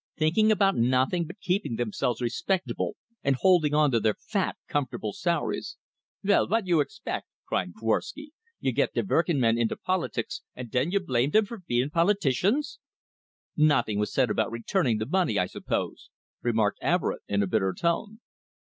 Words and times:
Thinking 0.17 0.51
about 0.51 0.75
nothing 0.75 1.27
but 1.27 1.39
keeping 1.39 1.75
themselves 1.75 2.21
respectable, 2.23 2.95
and 3.23 3.35
holding 3.35 3.75
on 3.75 3.91
to 3.91 3.99
their 3.99 4.15
fat, 4.15 4.57
comfortable 4.67 5.13
salaries!" 5.13 5.77
"Vell, 6.23 6.47
vat 6.47 6.65
you 6.65 6.79
expect?" 6.79 7.27
cried 7.45 7.75
Korwsky. 7.79 8.31
"You 8.59 8.71
git 8.71 8.95
de 8.95 9.03
verkin' 9.03 9.39
men 9.39 9.59
into 9.59 9.75
politics, 9.75 10.41
and 10.55 10.71
den 10.71 10.89
you 10.89 11.01
blame 11.01 11.29
dem 11.29 11.45
fer 11.45 11.57
bein' 11.59 11.91
politicians!" 11.91 12.79
"Nothing 13.55 13.99
was 13.99 14.11
said 14.11 14.31
about 14.31 14.49
returning 14.49 14.97
the 14.97 15.05
money, 15.05 15.37
I 15.37 15.45
suppose?" 15.45 16.09
remarked 16.41 16.79
Everett, 16.81 17.21
in 17.27 17.43
a 17.43 17.45
bitter 17.45 17.71
tone. 17.79 18.21